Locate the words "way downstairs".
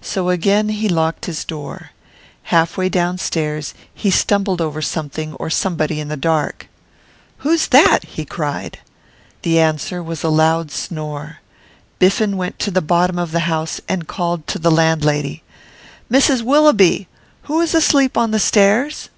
2.78-3.74